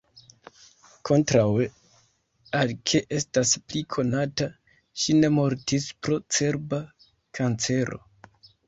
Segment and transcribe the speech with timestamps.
[1.09, 1.67] Kontraŭe
[2.61, 4.51] al ke estas pli konata,
[5.03, 6.83] ŝi ne mortis pro cerba
[7.39, 8.05] kancero.